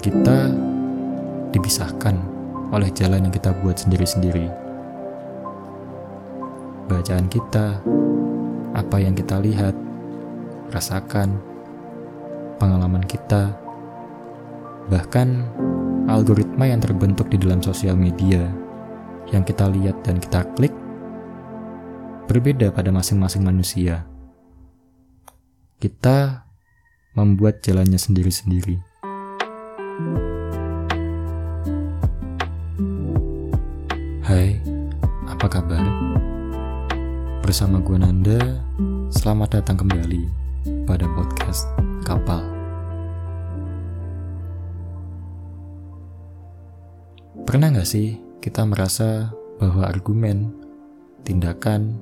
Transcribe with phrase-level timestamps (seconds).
[0.00, 0.48] Kita
[1.52, 2.16] dipisahkan
[2.72, 4.48] oleh jalan yang kita buat sendiri-sendiri.
[6.88, 7.84] Bacaan kita,
[8.72, 9.76] apa yang kita lihat,
[10.72, 11.36] rasakan,
[12.56, 13.52] pengalaman kita,
[14.88, 15.44] bahkan
[16.08, 18.48] algoritma yang terbentuk di dalam sosial media
[19.28, 20.72] yang kita lihat dan kita klik
[22.24, 24.08] berbeda pada masing-masing manusia.
[25.76, 26.48] Kita
[27.12, 28.89] membuat jalannya sendiri-sendiri.
[34.24, 34.56] Hai,
[35.28, 35.84] apa kabar?
[37.44, 38.40] Bersama gue Nanda,
[39.12, 40.22] selamat datang kembali
[40.88, 41.68] pada podcast
[42.06, 42.40] Kapal.
[47.44, 49.28] Pernah gak sih kita merasa
[49.60, 50.54] bahwa argumen,
[51.28, 51.98] tindakan,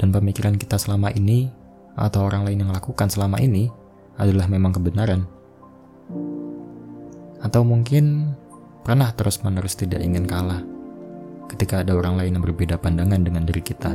[0.00, 1.52] dan pemikiran kita selama ini
[1.92, 3.68] atau orang lain yang lakukan selama ini
[4.16, 5.28] adalah memang kebenaran?
[7.42, 8.34] Atau mungkin
[8.86, 10.62] pernah terus-menerus tidak ingin kalah
[11.50, 13.92] ketika ada orang lain yang berbeda pandangan dengan diri kita?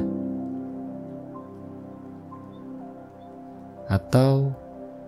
[3.88, 4.52] Atau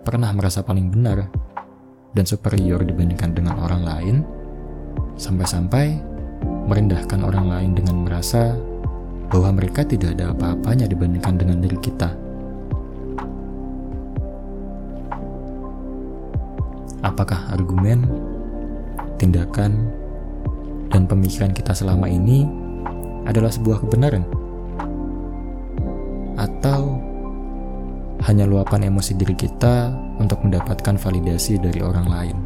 [0.02, 1.28] pernah merasa paling benar
[2.16, 4.16] dan superior dibandingkan dengan orang lain,
[5.20, 6.00] sampai-sampai
[6.66, 8.56] merendahkan orang lain dengan merasa
[9.30, 12.10] bahwa mereka tidak ada apa-apanya dibandingkan dengan diri kita.
[17.00, 18.04] Apakah argumen,
[19.16, 19.88] tindakan,
[20.92, 22.44] dan pemikiran kita selama ini
[23.24, 24.24] adalah sebuah kebenaran?
[26.36, 27.00] Atau
[28.28, 32.36] hanya luapan emosi diri kita untuk mendapatkan validasi dari orang lain.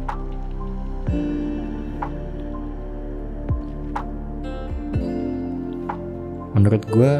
[6.55, 7.13] Menurut gue,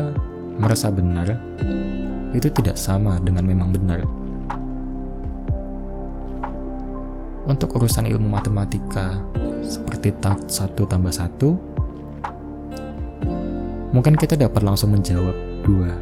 [0.56, 1.36] merasa benar
[2.32, 4.25] itu tidak sama dengan memang benar.
[7.46, 9.22] Untuk urusan ilmu matematika
[9.62, 11.54] seperti tak satu tambah satu,
[13.94, 15.94] mungkin kita dapat langsung menjawab dua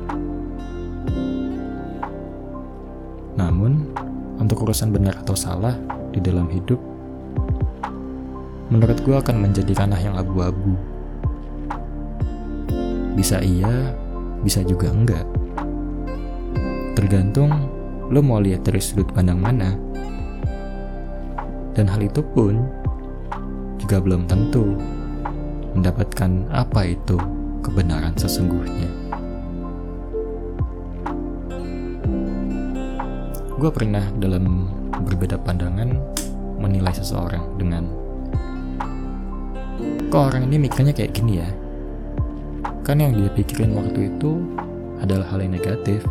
[3.34, 3.90] Namun,
[4.38, 5.74] untuk urusan benar atau salah
[6.14, 6.78] di dalam hidup,
[8.70, 10.78] menurut gue akan menjadi ranah yang abu-abu.
[13.18, 13.94] Bisa iya,
[14.46, 15.26] bisa juga enggak.
[16.94, 17.50] Tergantung
[18.14, 19.74] lo mau lihat dari sudut pandang mana.
[21.74, 22.62] Dan hal itu pun
[23.82, 24.78] juga belum tentu
[25.74, 27.18] mendapatkan apa itu
[27.66, 29.04] kebenaran sesungguhnya.
[33.64, 34.68] gue pernah dalam
[35.08, 35.96] berbeda pandangan
[36.60, 37.88] menilai seseorang dengan
[40.12, 41.48] kok orang ini mikirnya kayak gini ya
[42.84, 44.44] kan yang dia pikirin waktu itu
[45.00, 46.04] adalah hal yang negatif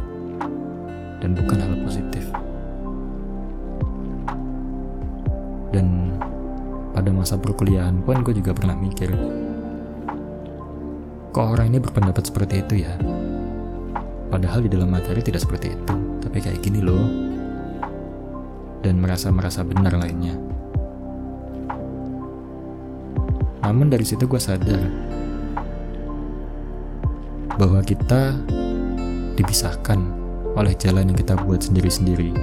[1.21, 2.25] dan bukan hal positif
[7.23, 9.15] masa perkuliahan pun gue juga pernah mikir
[11.31, 12.99] kok orang ini berpendapat seperti itu ya
[14.29, 17.33] padahal di dalam materi tidak seperti itu tapi kayak gini loh
[18.83, 20.35] dan merasa-merasa benar lainnya.
[23.63, 24.83] Namun dari situ gue sadar
[27.57, 28.37] bahwa kita
[29.39, 30.03] dipisahkan
[30.59, 32.35] oleh jalan yang kita buat sendiri-sendiri.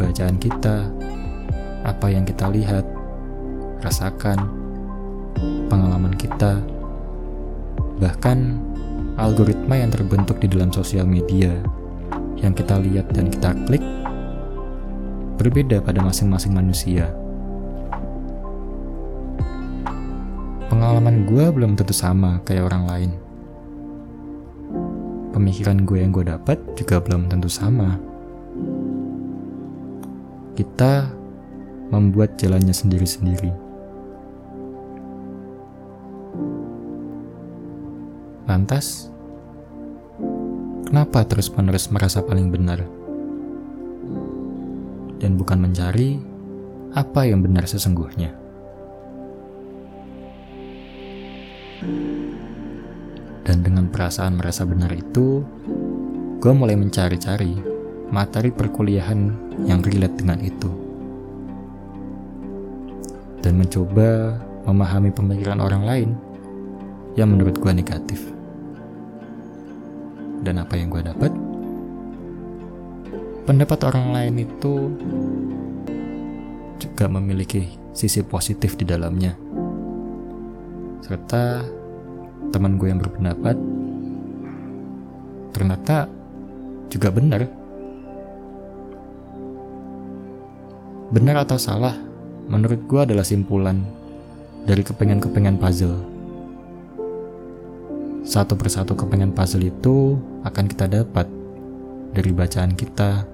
[0.00, 0.88] Bacaan kita,
[1.86, 2.82] apa yang kita lihat,
[3.82, 4.38] rasakan,
[5.70, 6.58] pengalaman kita,
[7.98, 8.58] bahkan
[9.18, 11.50] algoritma yang terbentuk di dalam sosial media
[12.38, 13.82] yang kita lihat dan kita klik
[15.38, 17.10] berbeda pada masing-masing manusia.
[20.70, 23.10] Pengalaman gue belum tentu sama kayak orang lain.
[25.34, 27.98] Pemikiran gue yang gue dapat juga belum tentu sama.
[30.54, 31.17] Kita
[31.88, 33.52] membuat jalannya sendiri-sendiri.
[38.48, 39.12] Lantas,
[40.88, 42.98] kenapa terus-menerus merasa paling benar?
[45.18, 46.18] dan bukan mencari
[46.94, 48.32] apa yang benar sesungguhnya.
[53.44, 55.42] Dan dengan perasaan merasa benar itu,
[56.38, 57.54] gue mulai mencari-cari
[58.08, 59.20] materi perkuliahan
[59.66, 60.87] yang relate dengan itu.
[63.40, 66.10] Dan mencoba memahami pemikiran orang lain
[67.14, 68.20] yang menurut gue negatif.
[70.42, 71.30] Dan apa yang gue dapat?
[73.48, 74.92] pendapat orang lain itu
[76.76, 79.32] juga memiliki sisi positif di dalamnya.
[81.00, 81.64] Serta
[82.52, 83.56] teman gue yang berpendapat
[85.56, 86.12] ternyata
[86.92, 87.48] juga benar.
[91.08, 91.96] Benar atau salah,
[92.48, 93.84] menurut gue adalah simpulan
[94.64, 96.00] dari kepengen-kepengen puzzle.
[98.24, 101.28] Satu persatu kepengen puzzle itu akan kita dapat
[102.16, 103.24] dari bacaan kita,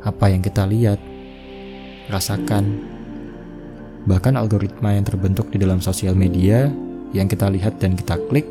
[0.00, 1.00] apa yang kita lihat,
[2.08, 2.80] rasakan,
[4.08, 6.72] bahkan algoritma yang terbentuk di dalam sosial media
[7.12, 8.48] yang kita lihat dan kita klik,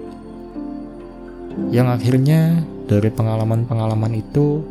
[1.74, 4.62] yang akhirnya dari pengalaman-pengalaman itu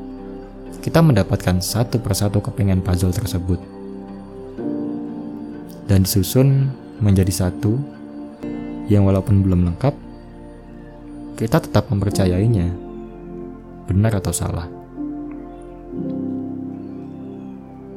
[0.82, 3.73] kita mendapatkan satu persatu kepengen puzzle tersebut
[5.84, 7.76] dan disusun menjadi satu
[8.88, 9.94] yang walaupun belum lengkap,
[11.40, 12.70] kita tetap mempercayainya,
[13.88, 14.68] benar atau salah.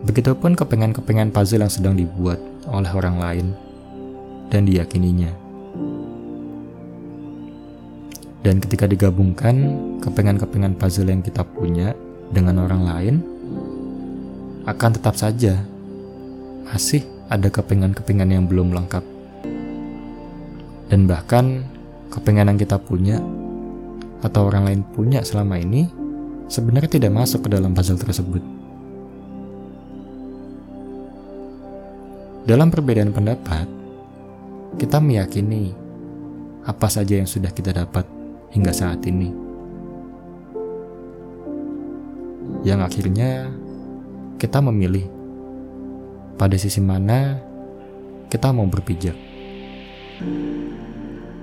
[0.08, 2.40] Begitupun kepengen-kepengen puzzle yang sedang dibuat
[2.72, 3.48] oleh orang lain
[4.48, 5.32] dan diyakininya.
[8.48, 11.92] Dan ketika digabungkan kepengen-kepengen puzzle yang kita punya
[12.32, 13.16] dengan orang lain,
[14.64, 15.60] akan tetap saja
[16.64, 19.04] masih ada kepingan-kepingan yang belum lengkap.
[20.88, 21.68] Dan bahkan
[22.08, 23.20] kepingan yang kita punya
[24.24, 25.92] atau orang lain punya selama ini
[26.48, 28.40] sebenarnya tidak masuk ke dalam puzzle tersebut.
[32.48, 33.68] Dalam perbedaan pendapat,
[34.80, 35.76] kita meyakini
[36.64, 38.08] apa saja yang sudah kita dapat
[38.56, 39.36] hingga saat ini.
[42.64, 43.52] Yang akhirnya
[44.40, 45.17] kita memilih
[46.38, 47.42] pada sisi mana
[48.30, 49.18] kita mau berpijak.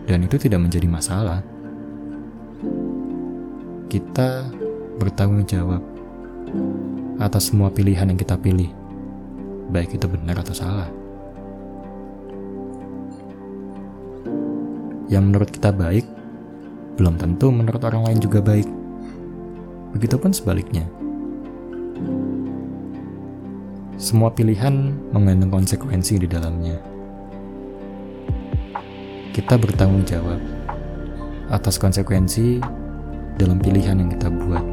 [0.06, 1.42] Dan itu tidak menjadi masalah.
[3.90, 4.46] Kita
[5.02, 5.82] bertanggung jawab
[7.18, 8.70] atas semua pilihan yang kita pilih,
[9.70, 10.90] baik itu benar atau salah.
[15.10, 16.06] Yang menurut kita baik,
[16.98, 18.66] belum tentu menurut orang lain juga baik.
[19.94, 20.86] Begitupun sebaliknya.
[23.94, 26.74] Semua pilihan mengandung konsekuensi di dalamnya.
[29.30, 30.42] Kita bertanggung jawab
[31.46, 32.58] atas konsekuensi
[33.38, 34.64] dalam pilihan yang kita buat.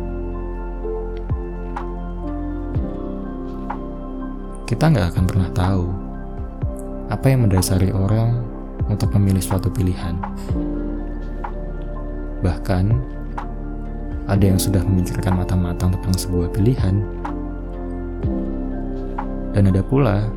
[4.66, 5.86] Kita nggak akan pernah tahu
[7.14, 8.42] apa yang mendasari orang
[8.90, 10.18] untuk memilih suatu pilihan.
[12.42, 12.86] Bahkan,
[14.26, 17.22] ada yang sudah memikirkan matang-matang tentang sebuah pilihan
[19.52, 20.28] dan ada pula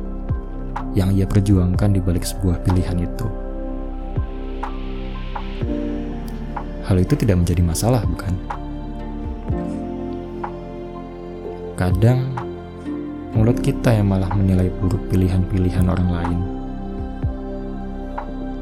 [0.95, 3.27] yang ia perjuangkan di balik sebuah pilihan itu.
[6.85, 8.33] Hal itu tidak menjadi masalah, bukan?
[11.75, 12.31] Kadang
[13.35, 16.39] mulut kita yang malah menilai buruk pilihan-pilihan orang lain.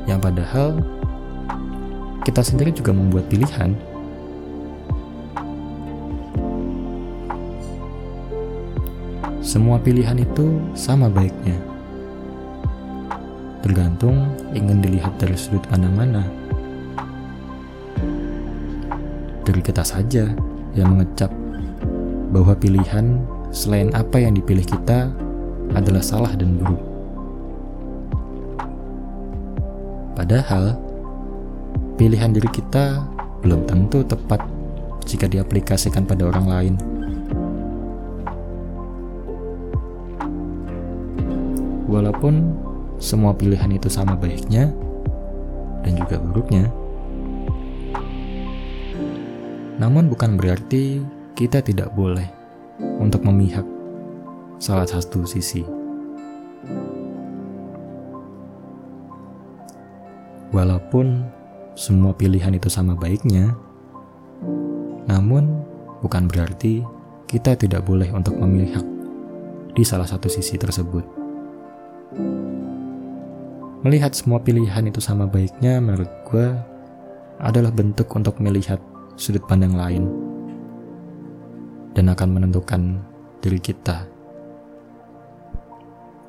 [0.10, 0.68] Yang padahal
[2.26, 3.78] kita sendiri juga membuat pilihan
[9.54, 11.54] Semua pilihan itu sama baiknya.
[13.62, 16.26] Tergantung ingin dilihat dari sudut pandang mana.
[19.46, 20.34] Dari kita saja
[20.74, 21.30] yang mengecap
[22.34, 23.22] bahwa pilihan
[23.54, 25.14] selain apa yang dipilih kita
[25.78, 26.82] adalah salah dan buruk.
[30.18, 30.82] Padahal,
[32.02, 33.06] pilihan diri kita
[33.46, 34.42] belum tentu tepat
[35.06, 36.93] jika diaplikasikan pada orang lain.
[41.94, 42.57] Walaupun
[42.97, 44.73] semua pilihan itu sama baiknya
[45.85, 46.73] dan juga buruknya,
[49.78, 51.06] namun bukan berarti
[51.38, 52.26] kita tidak boleh
[52.97, 53.62] untuk memihak
[54.57, 55.62] salah satu sisi.
[60.50, 61.30] Walaupun
[61.78, 63.54] semua pilihan itu sama baiknya,
[65.06, 65.62] namun
[66.02, 66.81] bukan berarti
[67.30, 68.81] kita tidak boleh untuk memihak
[69.78, 71.22] di salah satu sisi tersebut.
[73.84, 76.48] Melihat semua pilihan itu sama baiknya menurut gue
[77.44, 78.80] adalah bentuk untuk melihat
[79.20, 80.08] sudut pandang lain
[81.92, 83.04] dan akan menentukan
[83.44, 84.08] diri kita.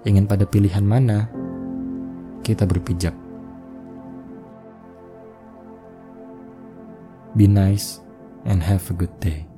[0.05, 1.31] Ingin pada pilihan mana,
[2.45, 3.17] kita berpijak.
[7.38, 8.05] Be nice
[8.45, 9.53] and have a good day.